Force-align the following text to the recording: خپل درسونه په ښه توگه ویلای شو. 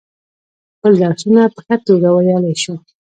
خپل 0.75 0.91
درسونه 1.03 1.41
په 1.53 1.59
ښه 1.65 1.75
توگه 1.85 2.09
ویلای 2.13 2.55
شو. 2.63 2.73